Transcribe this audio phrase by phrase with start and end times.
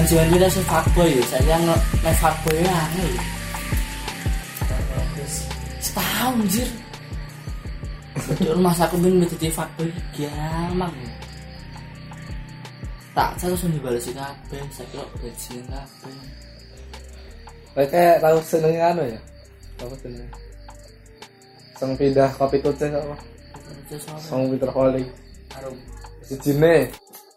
[0.00, 3.04] Zaman-zaman kita sih fuckboy ya, saya nge nek fuckboy ya aneh.
[3.04, 3.22] ya.
[5.84, 6.68] Setahun anjir.
[8.16, 10.94] Betul mas aku pengen jadi fuckboy gampang.
[11.04, 11.12] ya.
[13.12, 16.16] Tak saya langsung dibalas kabeh, saya kira bajingan kabeh.
[17.92, 19.20] Kayak tahu seneng anu ya.
[19.84, 20.28] Apa seneng?
[21.76, 23.16] Sang pindah kopi tuce apa?
[24.16, 25.12] Sang Peter Holic.
[25.60, 25.76] Arum.
[26.24, 26.88] Si Jine.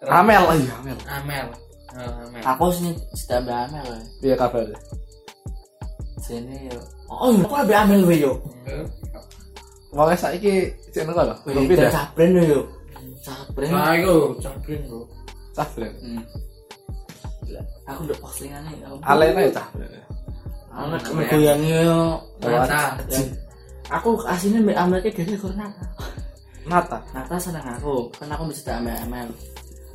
[0.08, 1.00] Amel iya Amel.
[1.12, 1.48] Amel.
[1.94, 2.42] Amel.
[2.42, 4.00] Aku sih sedang amel ya.
[4.22, 4.66] Piye kabar?
[6.24, 6.80] Sini yo.
[7.12, 8.34] Oh, iya, aku ambil amel we yo.
[9.94, 11.36] Wong saiki jeneng kok lho.
[11.46, 12.62] Belum Pindah cabren yo.
[13.22, 13.70] Cabren.
[13.70, 15.06] Nah, iku cabrin, Bro.
[15.54, 15.94] Cahblen.
[16.02, 16.24] Hmm.
[17.86, 18.18] Aku ya
[18.90, 19.06] ampun.
[19.06, 19.62] Alena ya.
[20.74, 21.02] Anak
[21.86, 22.00] yo.
[22.42, 22.98] Nata.
[23.08, 23.38] Yang-
[23.92, 25.68] Aku aslinya mbak amel gini karena
[26.66, 26.98] Nata.
[27.14, 29.28] Nata seneng aku, kan aku bisa ambil amel.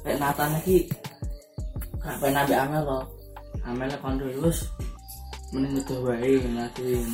[0.04, 0.86] Kayak Nata lagi,
[2.16, 3.04] kenapa ambil amel loh?
[3.68, 4.64] Amelnya kondo terus,
[5.52, 7.08] mending udah wae ngelakuin.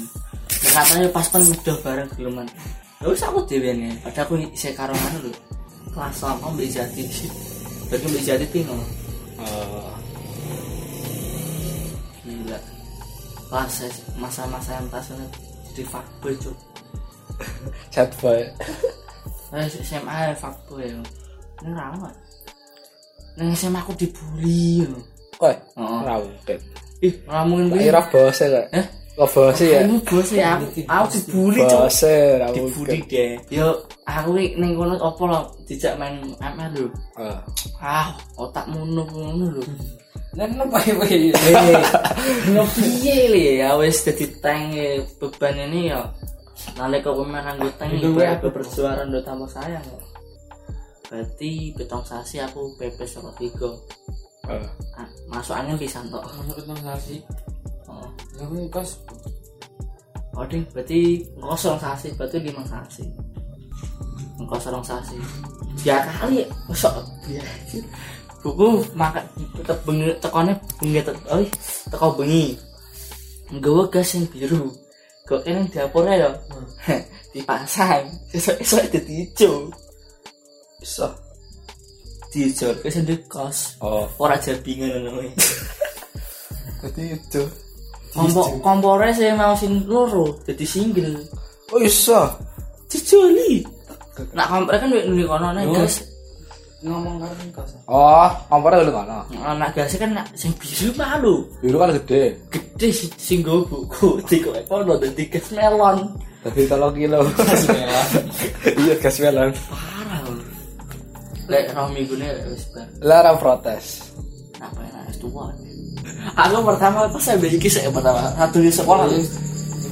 [0.47, 2.47] Dan katanya pas pen udah bareng geloman.
[3.03, 5.33] Terus aku dewe nih, padahal aku isi karo mana lho.
[5.92, 7.03] Kelas sama mbak Jati,
[7.91, 8.78] bagi mbak Jati tinggal.
[9.42, 9.92] Oh.
[12.25, 12.59] Gila.
[13.50, 13.75] Kelas
[14.17, 15.11] masa-masa yang tas
[15.75, 16.56] jadi fuckboy cuk.
[17.91, 18.41] Chat boy.
[19.50, 21.03] Nah, SMA ya fuckboy ya.
[21.62, 22.15] Ini ramah.
[23.35, 24.91] Neng SMA aku dibully ya.
[25.35, 25.99] Kowe Heeh.
[26.01, 26.59] ora mungkin.
[27.03, 27.83] Ih, ngomongin Tak gue.
[27.85, 28.67] kira bos ya kok.
[28.73, 28.87] Eh?
[29.15, 29.79] Kok bos ya?
[29.83, 31.81] Ini bos ya, aku, aku dibully cuk.
[31.83, 33.11] Bos ora Dibully mungkin.
[33.11, 33.31] deh.
[33.51, 33.67] Yo,
[34.07, 36.87] aku iki ning kono opo lho dijak main ML lho.
[37.19, 37.39] Ah.
[37.79, 39.62] Ah, otak ngono ngono lho.
[40.39, 41.31] Lah napa iki?
[41.31, 41.79] Eh,
[42.51, 46.03] Ngopiye le ya wis dadi tank eh, beban ini ya.
[46.75, 48.11] Nalika kowe main nggo tank Itu
[48.51, 49.83] bersuara ndo tambah sayang.
[51.15, 53.70] Berarti betong sasi aku PP sama tiga.
[54.50, 54.66] Ah.
[54.99, 56.27] Ah, masuk angin pisan tok.
[56.27, 57.16] Masuk ketemu sasi.
[57.87, 58.99] Oh, Lah kuwi kos
[60.34, 63.06] oh ding, berarti ngkosong sasi, berarti lima sasi.
[64.43, 65.15] Ngkosong sasi.
[65.87, 66.91] Ya kali, masuk
[67.31, 67.47] ya.
[68.43, 69.22] Buku makan
[69.55, 71.47] tetep bengi tekone bengi tek oi
[71.94, 72.59] teko bengi.
[73.55, 74.67] Nggawa gas yang biru.
[75.31, 76.34] Kok kene dapur ya
[77.31, 78.03] dipasang.
[78.34, 79.71] Esok-esok dadi ijo.
[80.84, 81.09] Iso.
[82.84, 83.78] Sendiri kos.
[83.81, 84.05] Oh.
[84.21, 85.22] Ora jabingan ngono.
[86.84, 87.43] Jadi itu.
[88.15, 91.15] Kompor kompore saya mau sing loro dadi single.
[91.73, 92.21] Oh iso.
[92.91, 93.65] Dijoli.
[94.37, 95.75] Nak kompor kan nuli kono nek Yo.
[95.81, 95.97] gas.
[96.84, 97.71] ngomong karo kos.
[97.89, 99.19] Oh, kompornya udah kono.
[99.41, 101.49] Anak gas kan nak sing biru malu.
[101.65, 102.37] Biru kan gede.
[102.53, 106.12] Gede si- sing nggo buku di kowe kono dadi gas melon.
[106.44, 107.25] Tapi tolong kilo.
[107.41, 108.06] Bismillah.
[108.69, 109.50] Iya gas melon.
[111.49, 112.87] Lek rong minggu ne wis bar.
[113.05, 114.09] Larang protes.
[114.60, 115.53] Apa enak es tua.
[116.34, 119.05] Aku pertama pas saya iki sik pertama satu di sekolah.
[119.05, 119.21] lho.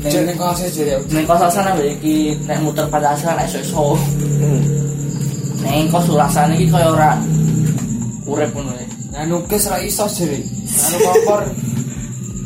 [0.02, 0.98] Ning ning kos aja ya.
[1.12, 4.00] Neng kos-kosan ambek iki nek muter pada asal esuk-esuk.
[4.40, 4.62] Hmm.
[5.62, 7.10] Neng kos rasane iki kaya ora
[8.26, 8.86] urip ngono ya.
[9.12, 10.40] Nah nukis ra iso jere.
[10.40, 11.40] Anu kompor,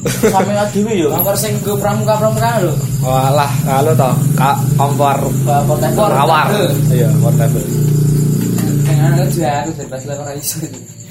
[0.07, 1.09] Sampe dhewe yo.
[1.15, 2.75] kompor sing go pramuka-pramuka lho.
[3.07, 5.19] Walah, kalau toh kak kompor
[5.81, 6.51] tembok rawar.
[6.93, 7.63] Iya, portable.
[7.63, 7.96] Sing
[9.07, 10.59] anu dia aku bebas lah ora iso.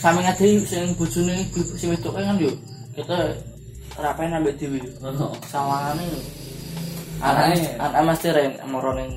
[0.01, 2.51] Sampe ngadi sing bojone ibu sing wedok kan yo.
[2.91, 3.17] Kita
[3.95, 4.91] rapain ambek dhewe yo.
[5.07, 5.31] Ono.
[5.47, 6.19] Sawangane yo.
[7.23, 7.79] Anake.
[7.79, 9.11] Anak anak mesti ren moro ning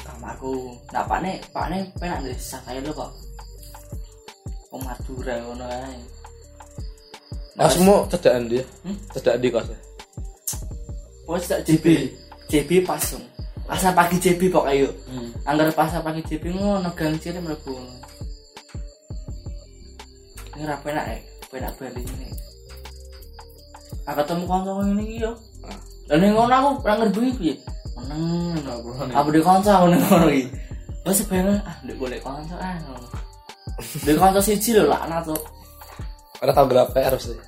[0.00, 0.72] kamarku.
[0.90, 3.10] Nah, pakne pakne penak ndek santai lho kok.
[4.72, 5.96] Wong Madura ngono ae.
[7.60, 8.64] Kosmu cedakan dia.
[8.82, 8.96] Hmm?
[9.12, 9.68] Cedak di kos.
[11.28, 11.84] Wes tak JB.
[12.48, 13.22] JB pasung.
[13.68, 14.92] Pasar pagi JB pokoknya yuk.
[15.06, 15.28] Hmm.
[15.44, 17.72] Anggar pasar pagi JB ngono gang ciri mlebu.
[20.52, 22.28] Ini ra penak eh, penak bali ini.
[24.04, 25.32] Aku ketemu kanca ngene iki yo.
[26.10, 27.54] Lah ning ngono aku ora ngerti piye.
[27.96, 28.60] Meneng.
[29.16, 30.44] Apa di kanca ngono ngono iki.
[31.02, 33.08] Wes sebenarnya ah ndek golek kanca ah ngono.
[34.04, 35.40] Ndek kanca siji lho laknat tuh.
[36.42, 37.38] Ada tau berapa harus sih?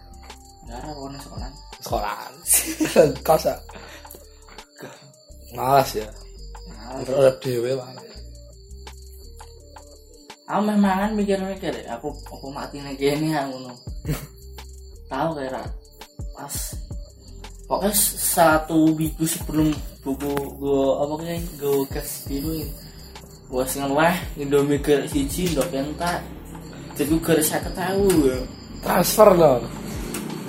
[0.70, 1.50] Ya ora wono sekolah.
[1.84, 2.32] Sekolahan.
[3.26, 3.56] Kos ya.
[5.52, 6.08] Malas ya.
[6.72, 8.13] Nah, Terus dewe malas.
[10.44, 13.73] Aku meh mangan mikir-mikir aku aku mati ning kene ya ngono.
[15.08, 15.75] Tahu kayak ra-
[16.37, 16.55] pas.
[17.64, 19.73] Pokoknya satu minggu sebelum
[20.05, 21.41] buku gua apa kayak
[21.88, 22.69] gas biru ini
[23.49, 26.20] gua sing wah indomie ke siji ndok pentak
[26.93, 28.38] jadi gara saya tahu ya.
[28.85, 29.64] Transfer dong.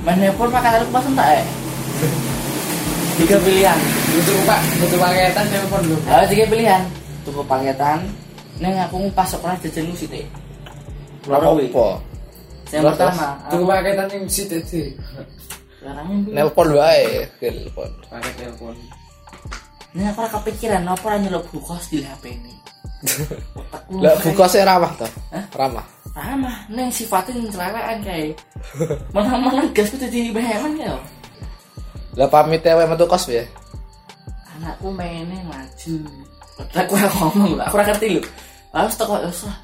[0.06, 1.44] main handphone makan aku pas entak ya
[3.16, 3.80] tiga pilihan.
[4.12, 5.98] Butuh Pak, butuh paketan telepon lho.
[6.08, 6.84] ada tiga pilihan.
[7.24, 8.00] Tunggu paketan
[8.60, 10.26] neng aku pas sekolah jajan musik deh
[11.26, 11.58] Loro.
[11.58, 11.88] Apa?
[12.74, 14.82] yang pertama Tuku paketan yang si tadi.
[15.78, 17.90] sekarang Nelpon wae, telepon.
[18.10, 18.76] Paket telepon.
[19.96, 22.54] ini aku ora kepikiran apa ora nyelok glukos di HP ini
[24.02, 24.18] Lah
[24.50, 25.12] sih ramah toh.
[25.30, 25.46] Hah?
[25.54, 25.86] Ramah.
[26.16, 28.34] ramah neng sifatnya yang celewekan kayak
[29.12, 30.96] mana-mana gas itu di beheman ya
[32.16, 33.44] Lah pamit wae metu kos ya.
[34.56, 35.96] anakku mainnya maju
[36.56, 38.22] aku ora ngomong lah aku ora ngerti lho.
[38.72, 39.56] Harus teko ya usah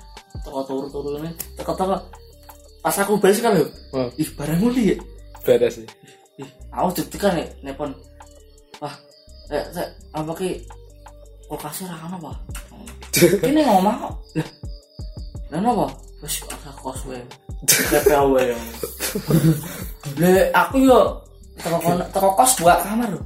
[0.43, 1.95] teko turu-turu ini teko teko.
[2.81, 3.65] Pas aku balik kan lho.
[3.95, 4.97] Oh, ih barang muli ya.
[5.43, 5.88] Beda sih.
[6.39, 7.91] ih aku deg-degan nih nelpon.
[8.83, 8.95] Wah
[9.51, 10.49] eh, eh apa ki?
[11.51, 12.31] Kulkasnya ra ono apa
[13.44, 14.13] kini ngomong kok.
[14.39, 14.49] Lah
[15.51, 15.85] lah napa?
[16.23, 17.19] Wis asa kos wae.
[17.67, 18.55] TPA wae
[20.21, 21.19] le aku yo
[21.59, 21.77] teko
[22.11, 23.21] teko kos buat kamar lho.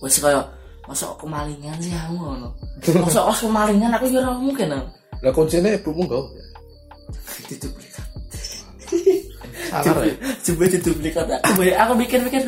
[0.00, 0.40] Wis kaya
[0.86, 2.48] masuk kemalingan sih aku ngono
[3.04, 4.70] masuk kos kemalingan aku yo ora mungkin
[5.24, 6.24] Lah kuncinya ibumu enggak?
[7.48, 8.06] diduplikat
[9.72, 10.14] Salah ya.
[10.44, 12.42] coba diduplikat aku bae- aku mikir-mikir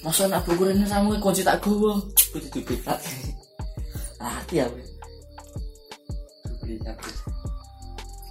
[0.00, 2.98] masa nak buku ini sama kunci tak gowo coba diduplikat
[4.18, 4.66] hati ya.
[6.46, 6.96] Duplikat.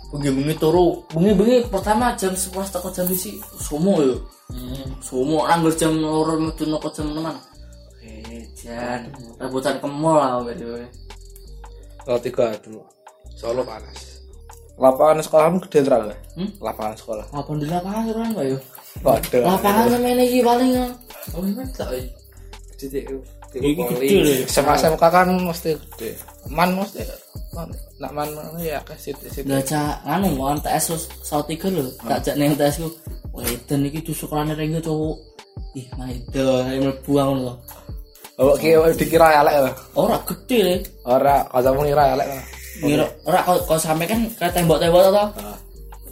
[0.10, 4.16] bengi-bengi turu bengi-bengi pertama jam 11 teko jam isi sumo yo
[4.50, 4.98] Hmm.
[4.98, 7.22] sumo anggur jam loro metu noko jam 6
[8.69, 9.01] eh jan
[9.42, 10.54] rebutan ke mall lah weh.
[12.06, 12.81] Kalau tiga dulu.
[13.33, 14.21] Solo panas.
[14.80, 16.19] Lapangan sekolahmu gede terang nggak?
[16.39, 16.50] Hmm?
[16.63, 17.25] Lapangan sekolah.
[17.36, 18.57] apa di lapangan kira enggak yo
[19.04, 19.42] Waduh.
[19.44, 20.88] lapangan sama ini iki paling ya.
[21.36, 21.89] Oh, ini tak.
[22.80, 23.00] Jadi
[23.50, 24.48] Iki gede.
[24.48, 26.16] Sama SMK kan mesti gede.
[26.48, 27.04] Man mesti.
[28.00, 28.30] Nak man
[28.62, 29.50] ya ke situ situ.
[29.51, 31.92] Lah cak anu mau TS wis saut tiga lho.
[32.00, 32.89] Tak jak nang TS ku.
[33.36, 35.18] Wedan iki tusukrane renggo cowok.
[35.75, 37.54] Ih, maido ae mlebu ngono lho.
[38.40, 39.72] Oh, ki dikira elek ya.
[40.00, 40.76] Ora gede le.
[41.04, 42.28] Ora, kancamu ngira elek.
[42.32, 42.42] ya.
[42.80, 45.26] Ngira ora kok kok sampe kan kayak tembok-tembok to.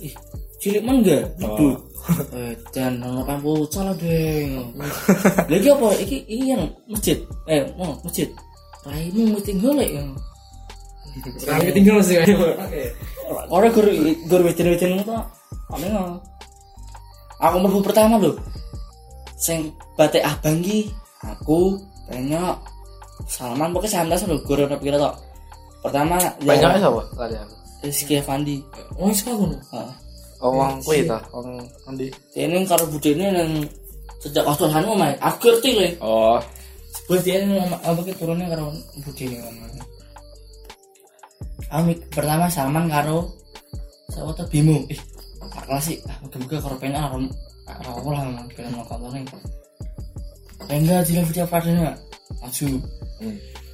[0.03, 0.13] Ih,
[0.59, 1.23] cilik men enggak?
[1.39, 1.79] Aduh.
[2.31, 4.75] Wedan ono kan bocah lah, Deng.
[5.51, 7.15] Lagi apa iki iki yang masjid.
[7.47, 8.27] Eh, oh, masjid.
[8.83, 9.91] Raimu mesti golek.
[11.47, 12.35] Kami tinggal sih kayak.
[12.35, 12.83] Oke.
[13.51, 13.91] Orang guru
[14.27, 15.23] guru itu aneh nggak?
[17.43, 18.35] Aku mlebu pertama lho.
[19.35, 20.89] Sing batik abang ki
[21.21, 21.75] aku
[22.07, 22.57] penyok
[23.27, 25.15] Salman pokoknya santai lho guru apa kira tok.
[25.81, 27.01] Pertama Banyaknya siapa?
[27.17, 27.55] Aku.
[27.81, 28.61] Rizky Effendi.
[28.97, 29.45] Oh, aku.
[29.73, 29.91] Heeh.
[30.37, 32.13] Oh, wong kuwi ta, wong endi?
[32.37, 33.65] Ini karo budene nang
[34.21, 35.87] sejak kelas anu mah aku ngerti le.
[35.97, 36.37] Oh,
[36.93, 38.69] Sebelum dia ini apa ki turunnya karo
[39.01, 39.55] budene kan.
[41.73, 43.33] Amik pertama Salman karo
[44.13, 44.85] siapa tuh Bimo.
[44.93, 45.01] Ih,
[45.41, 45.97] tak kelas sih.
[46.21, 47.17] Muga-muga karo pengen karo
[47.65, 48.77] karo lah nang film
[50.65, 51.93] Enggak di video padanya.
[52.41, 52.67] Maju.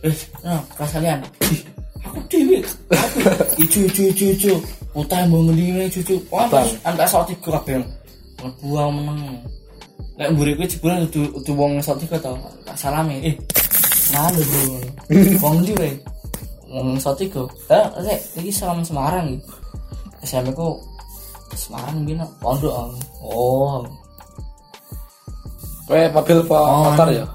[0.03, 1.19] Eh, nah, kelas kalian.
[1.47, 1.61] Ih,
[2.05, 2.59] aku dewe.
[2.91, 3.17] Aku
[3.63, 4.53] ijo ijo ijo ijo.
[4.93, 6.21] Utang mau ngendi cucu.
[6.29, 6.69] Wah, Abang.
[6.85, 7.81] antar saat tiga kabeh.
[8.61, 9.41] Buang meneng.
[10.19, 12.35] Lek mburi kuwi jebule udu udu wong saat tiga to.
[12.67, 13.33] Tak salami.
[13.33, 13.35] Eh.
[14.13, 14.61] Lho bro.
[15.43, 15.91] Wong ndi wae?
[16.69, 17.41] Wong saat tiga.
[17.73, 19.41] Eh, rek, iki salam Semarang iki.
[20.21, 20.77] SMP ku
[21.57, 22.93] Semarang bina pondok.
[23.25, 23.81] Oh.
[25.93, 27.25] Kowe mobil apa Oh, motor ya?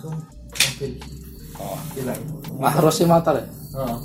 [0.00, 0.90] Aku mobil.
[1.60, 2.14] Oh, Gila.
[2.64, 3.44] Harus sih motor ya?
[3.76, 3.96] Oh.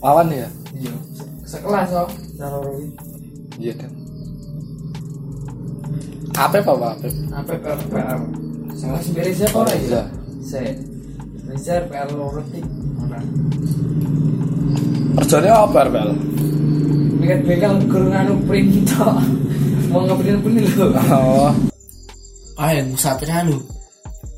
[0.00, 0.48] Lawan ya?
[0.72, 0.94] Iya.
[1.44, 2.08] Sekelas kok.
[2.40, 2.88] Kalau ini.
[3.60, 3.90] Iya kan.
[6.38, 6.94] Apa apa Pak?
[7.34, 7.52] Apa?
[7.52, 8.20] Apa PL?
[8.78, 10.02] Sama si Reza apa ora ya?
[10.40, 10.72] Saya.
[11.52, 12.64] Reza PL rotik.
[12.96, 13.20] Ora.
[15.20, 16.10] Kerjanya apa RPL?
[17.18, 19.20] Lihat begal guru nganu print tok.
[19.92, 20.86] Mau ngeprint pun lho.
[21.12, 21.52] Oh,
[22.58, 23.62] Ayo, Satria lu.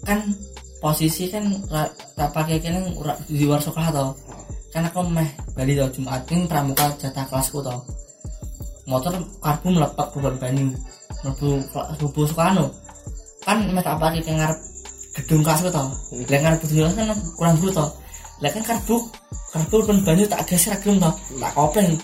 [0.04, 0.20] Kan
[0.76, 1.48] posisi kan
[2.12, 2.60] tak pakai
[2.92, 4.12] ora di luar sekolah tau.
[4.68, 5.24] Kan aku meh
[5.56, 7.80] bali tau Jumat ini pramuka jatah kelasku tau.
[8.84, 10.68] Motor karbu melepak bukan banyu.
[11.24, 11.64] Mlebu
[11.96, 12.68] mlebu sekolah no.
[13.40, 14.58] Kan meh tak pakai ke ngarep
[15.16, 15.88] gedung kelasku tau.
[16.12, 17.88] Lah ngarep gedung kelas kan kurang dulu tau.
[18.44, 18.96] Lah kan karbu
[19.56, 21.16] karbu ben banyu tak geser gelem tau.
[21.40, 21.96] Tak kopeng.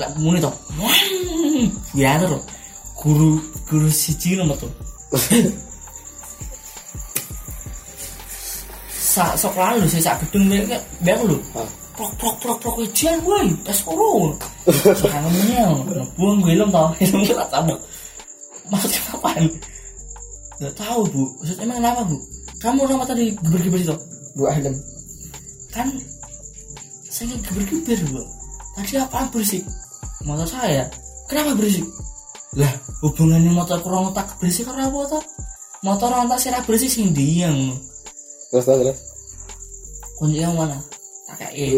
[0.00, 0.56] Lah muni tau.
[1.92, 2.40] Ya terus
[3.00, 4.72] guru guru siji nomor tuh
[9.16, 10.68] sa sekolah lu sih sak gedung mek
[11.02, 11.40] mek lu
[11.96, 14.36] prok prok prok prok ujian woi tes koro
[15.00, 15.72] jangan menyel
[16.14, 17.80] buang gue lem tau helm kita tabok
[18.70, 19.48] maksudnya apaan
[20.60, 21.24] nggak tahu bu.
[21.40, 22.16] Maksudnya emang kenapa bu?
[22.60, 23.96] Kamu nama tadi geber-geber itu?
[24.36, 24.76] Bu helm
[25.72, 25.88] kan
[27.08, 28.20] saya geber-geber bu.
[28.76, 29.64] Tadi apa berisik?
[30.28, 30.84] Motor saya.
[31.32, 31.88] Kenapa berisik
[32.58, 32.72] lah
[33.04, 35.22] hubungannya motor kurang tak berisik karena apa tuh
[35.86, 37.78] motor orang tak sirah berisik sing diam
[38.50, 38.78] terus terus.
[38.82, 38.98] terus.
[40.18, 40.76] kunci yang mana?
[41.30, 41.72] Tak kayak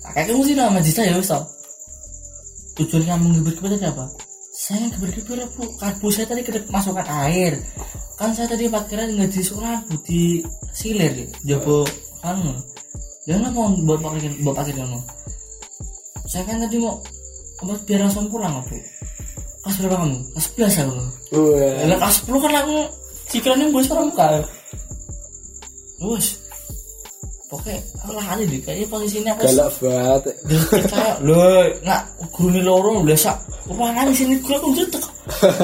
[0.00, 1.42] tak kayak kamu sih nama Jista ya wis tau
[2.76, 4.04] tujuan kamu ngibet kita apa?
[4.56, 5.64] Saya keber-keber bu.
[5.80, 7.56] Karbu saya tadi kedek masukkan air.
[8.20, 10.44] Kan saya tadi parkiran nggak di sekolah bu di
[10.76, 11.88] silir ya jopo
[12.20, 12.36] kan?
[13.24, 14.92] Jangan mau buat parkir buat parkir kan
[16.26, 16.98] saya kan tadi mau
[17.62, 18.76] apa biar langsung pulang bu
[19.66, 20.46] kelas berapa kamu kelas
[20.78, 20.94] 11 aku
[21.34, 21.74] Wah.
[21.82, 22.76] Ya, kelas 10 kan aku
[23.26, 24.26] pikirannya bos pramuka
[25.98, 26.26] bos
[27.46, 27.78] pokoknya
[28.10, 30.22] lah aja deh kayaknya posisinya aku Galak banget.
[30.90, 31.42] kayak lho
[31.82, 33.30] nak guru ni loro biasa
[33.66, 35.04] ruangan di sini guru aku ngetek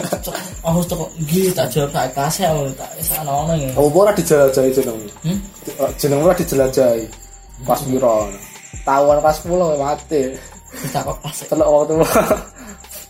[0.66, 4.70] aku teko nggih tak jawab tak kelas ya tak sana ono ya Apa ora dijelajahi
[4.70, 4.98] jeneng?
[5.22, 5.38] hmm?
[5.98, 7.02] Jeneng ora dijelajahi.
[7.62, 8.26] Pas piro?
[8.82, 10.22] Tahuan pas 10 mati.
[10.90, 11.94] Tak kok kelas Telok waktu.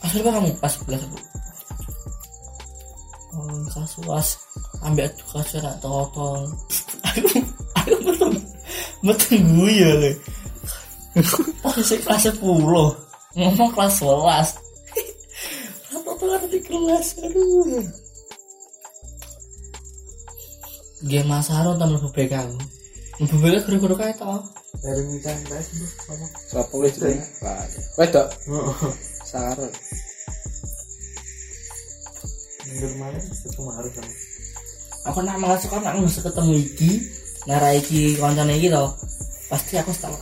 [0.02, 0.50] Pas berapa kamu?
[0.59, 1.18] Pas belas aku
[3.32, 4.28] oh kelas was
[4.85, 6.52] ambil edukasi rak totol
[7.06, 7.38] aku
[7.80, 8.30] aku betul
[9.00, 10.12] betul gue le.
[11.61, 14.61] Posisi kelas 10 ngomong kelas 11
[15.92, 17.06] apa tuh ada di kelas?
[17.21, 17.85] Aduh.
[21.04, 22.56] Game Masaro tambah bebek aku.
[23.28, 24.40] Bebeknya gede-gede kayak tau
[24.82, 25.68] dari minta guys
[26.09, 27.26] apa Siapa wis jenenge?
[27.44, 27.62] Wah.
[28.00, 28.28] Wedok.
[29.32, 29.72] Sarel.
[32.68, 33.16] minggu mana?
[33.16, 34.12] Itu harus sama
[35.02, 36.90] aku nak malah suka nak bisa ketemu iki
[37.48, 38.86] nara iki koncone iki to
[39.50, 40.20] pasti aku setelah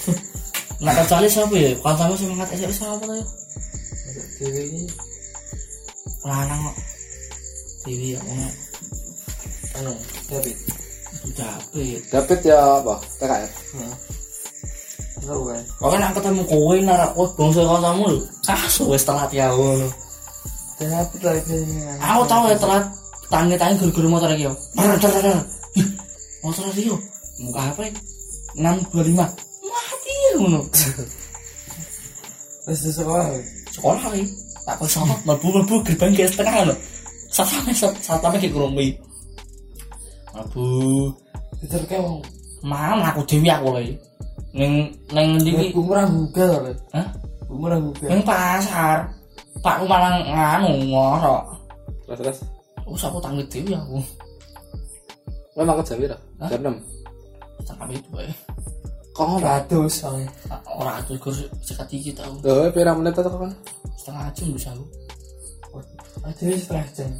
[0.82, 1.70] nak kecuali siapa ya?
[1.78, 3.26] Kancamu sing ngangkat esek siapa to ya?
[4.42, 4.82] Dewi ini
[6.26, 6.76] lanang kok.
[7.86, 8.46] Dewi ya ono
[9.78, 9.92] anu
[10.26, 10.56] David.
[11.36, 12.00] David.
[12.10, 12.94] David ya apa?
[13.22, 13.50] TKR.
[13.78, 14.21] enggak
[15.26, 15.62] bukan.
[15.78, 19.88] Pokoknya nak ketemu kowe nara kowe bangsa kancamu lho kaso wis telat ya ngono.
[20.82, 22.84] David lagi ini aku tahu ya telat.
[23.32, 24.52] Tangi-tangi guru-guru motor iki yo.
[24.76, 25.40] Dar, dar, dar, dar.
[25.80, 25.88] Ih,
[26.44, 26.96] motor iki yo.
[27.40, 27.92] Muka apa ya
[28.92, 29.16] 625
[29.64, 30.60] mati ya ngono.
[32.62, 33.42] Terus di sekolah ya?
[33.72, 34.24] sekolah lagi
[34.62, 36.78] tak kau sama melbu melbu gerbang kayak setengah loh
[37.32, 38.88] saat sampai saat sampai kayak kurumi
[40.36, 40.68] melbu
[41.64, 42.20] itu kayak mau
[42.62, 43.94] mana aku dewi aku lagi
[44.52, 47.08] neng neng di umurah buka loh Hah?
[47.48, 49.08] umurah buka neng pasar.
[49.62, 51.42] Pak aku malah nganu ngorok.
[52.08, 52.38] Terus terus.
[52.82, 53.98] usah aku tanggung dewi aku.
[55.56, 56.16] Memang kerja piro?
[56.40, 56.48] Hah?
[56.50, 57.62] Jam 6.
[57.62, 58.34] setengah itu ya
[59.12, 60.26] Kok ratus soalnya
[60.66, 61.32] orang itu gue
[61.62, 63.52] sekat dikit tau Loh, pira menit atau kan?
[63.94, 64.84] setengah jam bisa aku.
[66.26, 67.10] Ada ini setengah jam.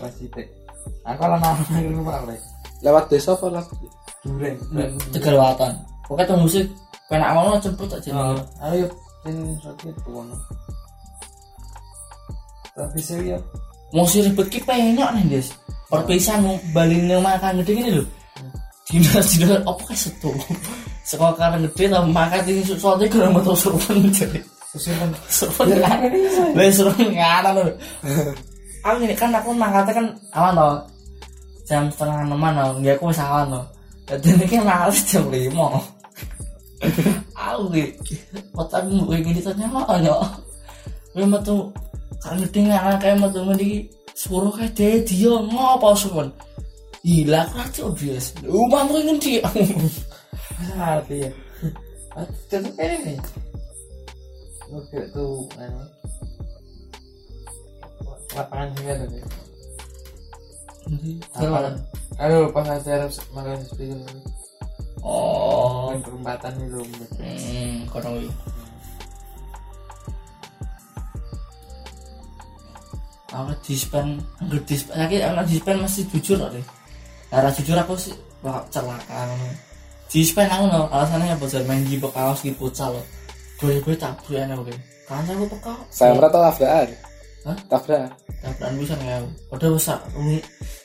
[0.00, 0.42] Pas itu
[1.06, 1.22] aku
[1.94, 2.40] lupa lagi
[2.82, 3.66] Lewat desa apa lewat?
[4.26, 4.54] duren
[5.14, 5.72] tegalwatan
[6.06, 6.64] pokoknya tuh musik
[7.10, 8.86] penak awalnya cepet aja Oh, ayo
[9.26, 10.26] ini sakit tuan
[12.76, 13.40] tapi saya
[13.94, 15.54] Mau si ribet ki penyok nih guys.
[15.86, 18.04] Perpisahan mau balik makan gede gini lho.
[18.90, 20.30] Dina dina apa kayak setu.
[21.06, 24.42] Sekolah karena gede tau makan di soalnya mau tau seruan jadi
[24.74, 26.02] susulan seruan kan.
[26.58, 27.64] Lah seruan ngana lho.
[28.82, 30.72] Aku ini kan aku mangkatnya kan awan tau.
[31.70, 32.70] Jam setengah enaman tau.
[32.82, 33.64] Nggak aku awan tau.
[34.10, 35.66] Jadi ini kan mangkatnya jam lima.
[37.72, 38.16] Gitu.
[38.52, 40.22] Otakmu kayak gini ternyata nyok.
[41.16, 41.72] Memang tuh
[42.20, 45.96] kan gede ngana kayak mau tuh di suruh kayak dia dia ngapa
[47.06, 48.34] Gila, aku rati obvious.
[48.42, 49.62] Umah tuh ngendi aku.
[50.76, 51.30] arti ya
[52.48, 53.20] tentu kayak
[54.72, 55.80] oke tuh anu
[58.32, 58.68] lapangan
[59.08, 59.24] deh
[61.34, 61.76] Apa?
[62.22, 63.98] aduh pas acara makan speaker
[65.04, 65.92] Oh.
[65.92, 66.80] main perempatan itu
[67.20, 68.30] Hmm, kono iki.
[73.36, 74.06] Aku dispen,
[74.40, 76.64] anggur dispen, lagi anak dispen masih jujur loh deh.
[77.28, 79.50] Cara jujur aku sih wah celaka ngono.
[80.08, 83.04] Dispen aku no, alasannya apa jar main di kaos di futsal loh.
[83.60, 84.74] Boy-boy tabrak enak oke.
[85.04, 85.74] Kan aku peka.
[85.92, 86.88] Saya merata tabrakan.
[87.44, 87.56] Hah?
[87.68, 88.10] Tabrakan.
[88.40, 89.18] tabrakan bisa ya.
[89.50, 89.98] Padahal usah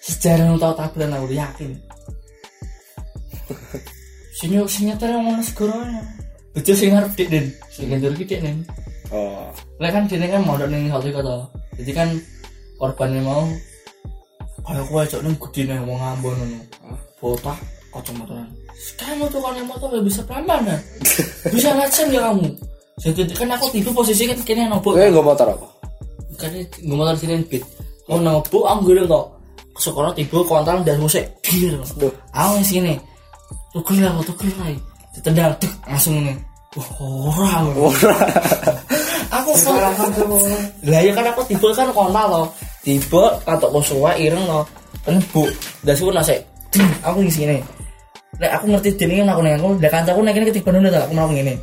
[0.02, 1.72] sejarah nu tau tabrakan aku yakin.
[4.42, 6.02] Sini sing nyetir yang mana segoranya.
[6.58, 7.46] Betul sing ngarep dik den.
[7.70, 8.66] Sing ki dik den.
[9.14, 9.54] Oh.
[9.78, 11.46] Lah kan dene kan mondok ning hotel kota.
[11.78, 12.10] Jadi kan
[12.82, 13.46] korbannya mau
[14.66, 16.58] kayak kowe cok ning gedine wong Ambon ngono.
[17.22, 17.54] Botak
[17.94, 18.50] kacamataan.
[18.98, 20.78] Kamu tuh kalau motor gak bisa pelan-pelan ya?
[21.54, 22.50] Bisa ngacem ya kamu.
[22.98, 24.98] Jadi kan aku tiba posisi kan kini nobok.
[24.98, 25.68] Kowe nggo motor apa?
[26.42, 27.62] Kan nggak motor sini beat.
[28.10, 29.26] Mau nobok aku gede kok.
[29.78, 31.30] Sekolah tiba kontrol dan musik.
[31.46, 31.86] Gila.
[32.34, 33.11] Aku yang sini.
[33.72, 34.68] Tuker lah, tuker lah.
[35.16, 36.36] Ditendang, tek, langsung ini.
[36.72, 37.68] Wah, orang.
[39.32, 39.76] aku kok
[40.88, 42.46] lah ya kan aku tiba kan kontal loh
[42.84, 44.64] tiba katok kosuwa ireng loh
[45.04, 45.48] penebuk
[45.88, 46.36] dan sih nasi
[47.04, 47.58] aku di sini
[48.40, 51.30] Nek aku ngerti dene aku nek aku udah kancaku nek kene ketiban udah aku mau
[51.30, 51.56] ngene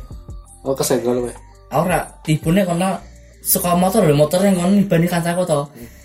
[0.59, 1.33] Oh, kesenggol kowe.
[1.71, 2.99] aku ora tibune kono
[3.41, 5.59] suka motor lho motor yang ngono dibanding kancaku to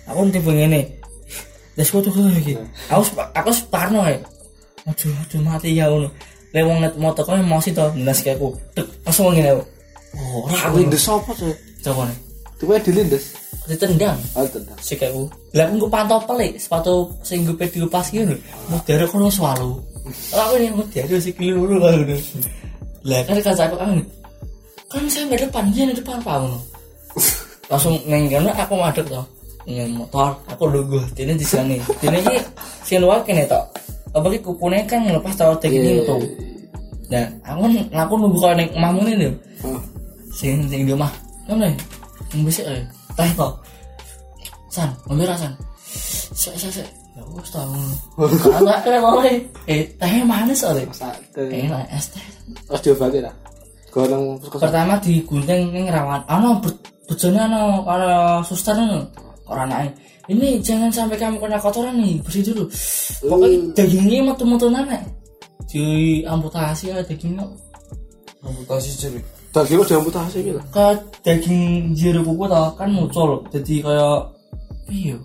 [0.09, 0.81] aku tipe ngene
[1.75, 2.63] Terus aku tuh kayak gitu.
[2.87, 3.03] Aku
[3.35, 4.15] aku separno ya.
[4.85, 6.09] Aduh, aduh mati ya ngono.
[6.53, 8.53] Lek wong net motor kok emosi to, ndas kayak aku.
[8.77, 9.63] Tek, langsung ngene aku.
[10.15, 11.53] Oh, ora aku Lindes apa sih?
[11.85, 12.17] coba nih.
[12.55, 13.25] Tiba dilindes.
[13.65, 14.17] Ditendang.
[14.37, 14.79] Oh, tentang.
[14.79, 15.27] sik aku.
[15.57, 18.33] Lah aku pantau pelik sepatu sing gue pedio pas gitu.
[18.71, 19.75] Mudare kono swalu.
[20.31, 22.15] Lah aku nih mudare sik luru aku.
[23.05, 23.89] Lah kan kancaku kan
[24.85, 26.59] kan saya di depan, dia di depan Pak ngono.
[27.73, 29.21] Langsung neng kono aku madep to.
[29.65, 31.01] Neng motor, aku lugu.
[31.17, 31.81] Dene di sini.
[31.99, 32.37] Dene iki
[32.85, 33.61] sing luar kene to.
[34.15, 36.23] Apa ki kupune kan ngelepas tau tek ini tuh.
[37.11, 39.31] Nah, aku aku nunggu kau neng omahmu ini lho.
[39.67, 39.77] Oh.
[40.31, 41.11] Sing sing di omah.
[41.51, 41.67] Ngono.
[42.31, 42.79] Wong bisik ae.
[43.13, 43.59] Teh kok.
[44.71, 45.51] San, ngombe ra san.
[46.31, 46.87] Sik sik sik.
[47.15, 47.95] Ya wis ta ngono.
[48.63, 50.63] Anak kene mau eh teh manis.
[50.63, 50.87] Sate.
[51.35, 52.25] Enak es teh.
[52.71, 53.35] Terus diobati lah.
[53.91, 54.39] Goreng.
[54.41, 56.23] Pertama digunting ning rawan.
[56.25, 56.63] Ano
[57.05, 59.11] bejone ano karo suster ngono.
[59.45, 59.89] Karo anake.
[60.25, 62.65] Ini jangan sampai kamu kena kotoran nih, bersih dulu.
[63.29, 65.05] Pokoknya dagingnya metu-metu nek.
[65.69, 65.85] Di
[66.25, 67.45] amputasi ya dagingnya.
[68.45, 69.21] amputasi jari
[69.55, 70.59] Daging udah amputasi gitu.
[70.67, 70.87] ke
[71.23, 74.19] daging jero kuku tau kan muncul jadi kayak
[74.91, 75.17] iya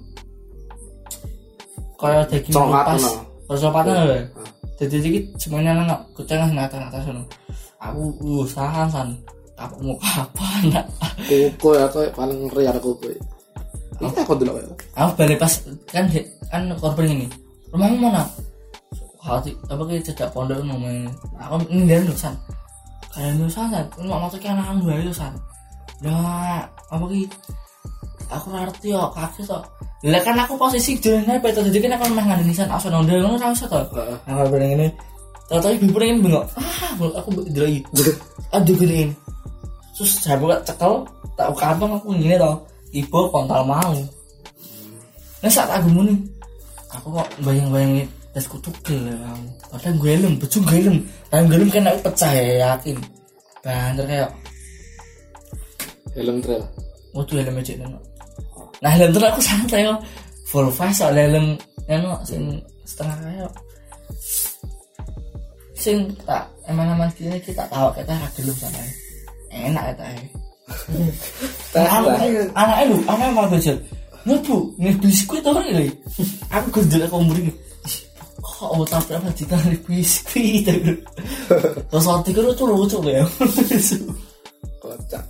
[1.99, 3.03] kayak daging lepas
[3.51, 4.19] kalau coklatnya ya
[4.79, 7.23] jadi dikit semuanya ke tengah nang atas atas sana
[7.83, 9.09] aku uh sahan san
[9.59, 10.87] apa mau kapan nak
[11.27, 13.13] Kuku ya kayak paling ada kuku.
[14.01, 14.65] Aku dulu ya.
[14.97, 15.53] aku balik pas
[15.93, 16.09] kan
[16.49, 17.27] kan korban ini.
[17.71, 18.25] Rumahmu mana?
[19.21, 22.33] Hati apa kayak cedak pondok ngomongin aku ini dari san.
[23.13, 23.85] Kayak nu san san.
[24.01, 25.37] Ini mau masuk anak gue itu san.
[26.01, 27.29] Nah apa ki
[28.33, 29.61] aku ngerti yo kaki to
[30.01, 31.61] lah kan aku posisi jalan apa itu.
[31.61, 32.73] Jadi kan aku mah ngandani san.
[32.73, 34.17] Asal nondel ngono ra usah to Heeh.
[34.25, 34.89] aku bilang ini.
[35.53, 36.45] Tahu-tahu ibu pengen bengok.
[36.57, 37.85] Ah aku lagi.
[38.57, 39.13] Aduh gini
[40.01, 41.05] terus saya buka cekel
[41.37, 42.57] tak kantong aku gini toh
[42.91, 43.95] ibu kontal mau.
[45.41, 46.15] Nah saat aku muni
[46.91, 50.97] aku kok bayang-bayangin tes kutu gel kamu padahal gue lem becu gue lem
[51.31, 52.97] dan gue lem kan aku pecah ya yakin.
[53.61, 54.31] Banter kayak
[56.11, 56.65] Helm trail.
[57.15, 57.99] waktu helm aja neno.
[58.83, 60.01] Nah helm tuh aku santai kok.
[60.51, 61.55] Full face soal helm
[61.87, 63.53] neno sing setengah kayak
[65.81, 68.83] sing tak emang emang kini kita tahu kita ra gelem sana
[69.49, 70.05] enak kita
[71.75, 72.17] anak
[72.55, 73.77] anak lu anak malah belajar
[74.29, 75.89] ngebu nih biskuit tuh ini.
[76.53, 77.53] Aku gendel aku umur ini.
[78.41, 80.69] Kok oh tapi apa ditarik biskuit?
[81.89, 83.25] Terus waktu itu lucu ya
[84.81, 85.25] Kocak.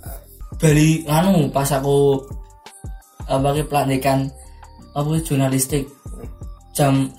[0.61, 2.21] dari anu pas aku
[3.25, 4.29] apa ki pelantikan
[4.93, 5.89] apa jurnalistik
[6.77, 7.09] jam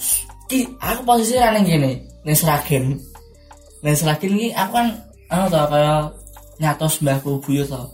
[0.46, 2.96] ki aku posisi aneh gini nih seragen
[3.82, 4.88] nih seragen ki aku kan
[5.28, 6.14] anu tau kayak
[6.62, 7.90] nyatos mbahku buyut tau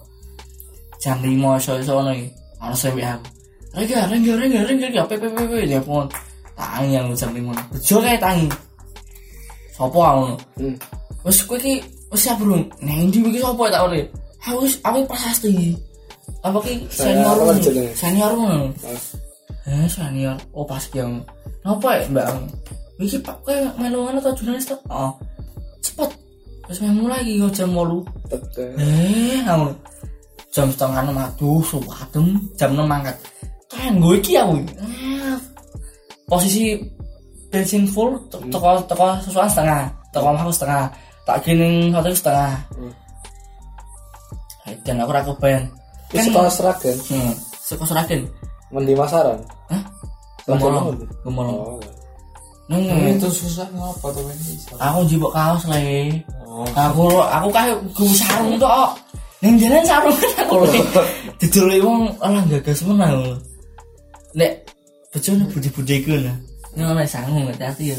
[0.99, 2.27] jam lima iso iso anu ki
[2.63, 3.27] ana sewi aku
[3.69, 6.09] Rengga, rengga, rengga, rengga, rengga, pepe, pepe, dia pun
[6.57, 8.49] tangi yang jam lima, bejo kayak tangi.
[9.77, 10.25] Sopo aku,
[10.59, 10.75] Hmm.
[11.23, 11.79] wes kowe iki
[12.11, 12.65] wes siap belum?
[12.83, 14.03] Nah, ini iki sapa tak oleh?
[14.43, 15.77] Aku wis aku prasasti.
[16.43, 17.53] Apa ki Saya senior apa?
[17.95, 18.33] Senior.
[18.35, 18.67] Ah.
[19.69, 20.37] Eh, senior.
[20.57, 21.23] Oh, pas ki yang.
[21.63, 22.27] Napa ya, Mbak?
[22.99, 24.75] Iki Pak kowe melu ngono ta jurnalis ta?
[24.91, 25.13] Oh.
[25.85, 26.11] Cepet.
[26.83, 28.03] Meh mulai iki kok jam 8.
[28.33, 28.71] Tetek.
[28.81, 29.77] Eh, ngono.
[30.49, 32.27] Jam setengah enam aduh, suwadem.
[32.55, 33.17] Jam 6 mangkat.
[33.69, 34.57] Kan gue iki aku.
[34.81, 35.37] Eh,
[36.25, 36.77] posisi
[37.49, 39.81] bensin full te- teko teko sesuatu setengah
[40.11, 40.85] teko omahku setengah
[41.25, 42.93] tak gini hotel setengah Hmm.
[44.85, 45.65] Dan aku ragu kebayang
[46.11, 46.97] Wis sekolah seragen.
[47.09, 48.21] hmm, suka seragen
[48.69, 49.41] Mendi masaran.
[49.69, 49.81] hah
[50.45, 50.93] apa?
[51.25, 51.81] gemolong Oh.
[52.69, 57.77] neng Nah, itu susah ngapa tuh ini aku jibok kaos le oh aku aku kayak
[57.97, 58.69] gue sarung tuh
[59.39, 59.45] oh.
[59.47, 60.81] neng jalan sarung kan aku le
[61.39, 63.39] didol wong orang gagas menang
[64.35, 64.53] nek
[65.15, 66.37] bejone budi-budi ku nah
[66.79, 67.97] ngono sangung hati ya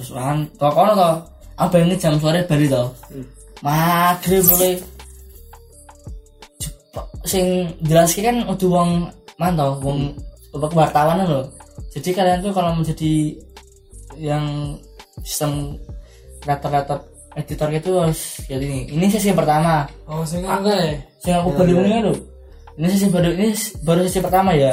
[0.00, 1.10] sesuatu to kono to?
[1.60, 2.84] Apa ini jam sore bali to?
[3.12, 3.26] Hmm.
[3.60, 4.44] maghrib
[6.56, 8.90] Jep- sing jelas kan udah wong
[9.36, 10.16] mantau wong
[10.56, 11.44] apa wartawan lho.
[11.92, 13.36] Jadi kalian tuh kalau menjadi
[14.16, 14.76] yang
[15.20, 15.76] sistem
[16.40, 16.98] kreator-kreator
[17.40, 18.80] editor itu harus jadi ini.
[18.92, 19.88] Ini sesi yang pertama.
[20.06, 20.94] Oh sing enggak ya?
[21.26, 22.14] Yang aku baru ini lho
[22.80, 23.48] ini sesi baru ini
[23.84, 24.72] baru sesi pertama ya.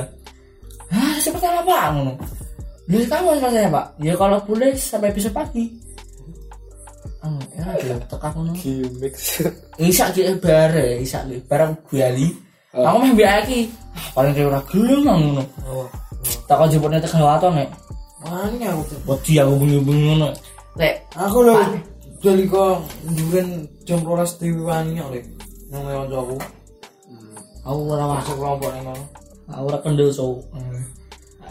[0.92, 1.84] Ah sesi pertama pak?
[1.96, 2.14] Ngono.
[2.88, 3.86] Jadi kamu selesai pak?
[4.00, 5.66] Ya kalau boleh sampai besok pagi.
[7.26, 8.54] Oh ya ada tekak ngono.
[8.56, 9.14] Gimik.
[9.82, 12.28] Isa ki bare, isa ki barang gue ali.
[12.76, 12.84] Oh.
[12.86, 13.60] Aku mah mbek iki.
[13.98, 15.44] Ah, paling kayak ora gelem ngono.
[15.68, 15.88] oh
[16.48, 17.70] Tak kok jebotne tekan waton nek.
[18.24, 18.84] mana aku?
[19.08, 20.30] Wedi aku bengi-bengi ngono.
[20.78, 21.54] Lek aku lho
[22.18, 22.82] dari kok
[23.14, 25.24] njuren jam rolas diwangi oleh
[25.70, 26.38] nang lewat aku.
[27.68, 29.02] Aku ora masuk kelompok nih mau
[29.52, 30.40] aku ora kendel so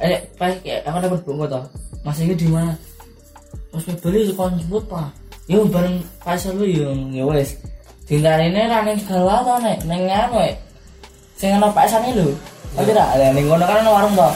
[0.00, 1.64] eh pas kayak aku dapat bunga toh
[2.04, 2.72] mas ini di mana?
[3.72, 5.12] Pas beli suka jemput pak.
[5.46, 7.60] Yo bareng Faisal lu yo ya wes.
[8.08, 9.78] Tinggal ini ra ning segala to nek.
[9.84, 10.56] Ning anu eh
[11.36, 12.32] sing ana Pak Sani lho.
[12.76, 14.34] Oh tidak ada ning ngono kan warung toh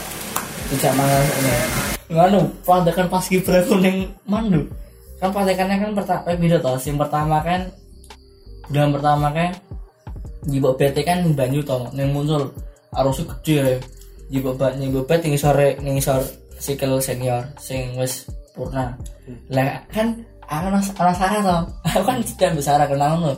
[0.71, 1.55] tidak mangan ini
[2.11, 4.63] nganu pandekan pas kibra kuning mandu
[5.21, 6.77] kan pandekannya kan pertama eh, beda toh.
[6.81, 7.69] Sing pertama kan
[8.73, 9.51] bulan pertama kan
[10.49, 12.49] jibok BT kan banyu toh yang muncul.
[12.97, 13.75] Arusnya gede ya.
[14.31, 16.25] Jibok bat jibok bet ning sore ning sore
[16.57, 18.97] sikil senior sing wis purna.
[19.53, 20.17] Lah kan
[20.49, 21.61] aku ana ana Sarah toh.
[21.95, 23.33] Aku kan tidak besar kenal lo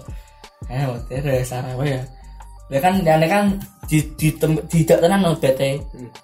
[0.70, 2.00] eh waktu itu Sarah ya?
[2.70, 3.44] Ya kan dan kan
[3.92, 5.76] di di tem, tidak tenan no BT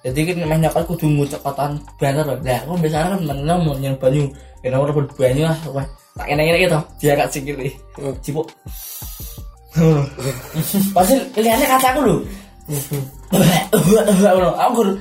[0.06, 3.98] jadi kan meh nyokot kudu ngucekotan banner loh lah aku biasa kan menel mau yang
[3.98, 4.30] banyu
[4.64, 5.86] ya nomor banyu lah wah
[6.18, 7.56] tak enak enak gitu dia kat sikil
[7.98, 8.14] Hmm.
[8.22, 8.46] cipuk
[10.94, 12.16] pasti lihatnya kataku lho.
[14.58, 14.92] Aku kudu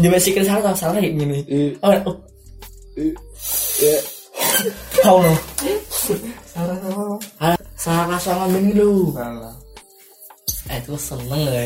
[0.00, 1.38] Dia sikil salah tau salah kayak gini.
[1.50, 2.16] I- oh oh,
[2.96, 3.16] i-
[3.82, 3.96] ya
[5.02, 5.34] kau lo
[6.46, 6.76] salah.
[6.78, 9.54] Salah Ah, salah kasar ngomong lu salah.
[10.70, 11.62] Eh itu seneng ya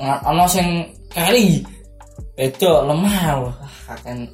[0.00, 0.68] nggak ono sing
[1.12, 1.60] kali.
[2.40, 3.54] Itu lemah wah
[3.92, 4.24] akan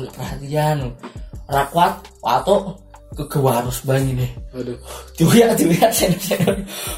[0.00, 0.76] udah perhatian
[1.50, 1.92] ora kuat
[2.24, 2.62] watuk
[3.16, 4.78] kegewarus banget nih aduh
[5.20, 6.40] Juga juga sen sen.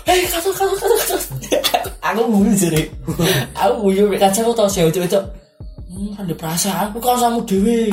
[0.07, 0.95] Hei kato kato kato
[1.67, 1.91] kato.
[1.99, 2.87] Aku guyu jadi.
[3.59, 5.19] Aku guyu mek kaca aku tau sih itu itu.
[5.91, 7.91] Hmm, ada perasaan aku kau sama dewi.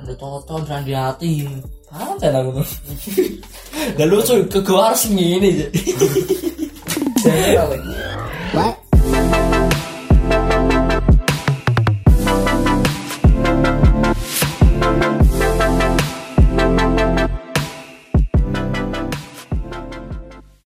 [0.00, 1.44] Ada tonton dan di hati.
[1.92, 2.68] Paham kan aku tuh.
[4.00, 5.68] Dan lucu kegewaran sih ini.
[7.20, 7.60] jadi